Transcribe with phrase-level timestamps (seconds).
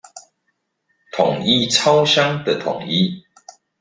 [1.15, 3.23] 統一超商的統一